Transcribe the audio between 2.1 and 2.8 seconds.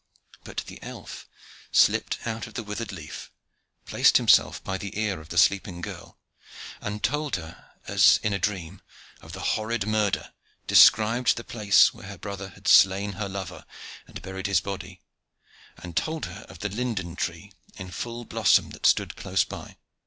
out of the